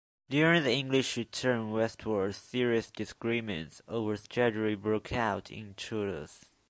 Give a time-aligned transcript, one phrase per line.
[0.31, 6.47] During the English return westward serious disagreements over strategy broke out in Toulouse.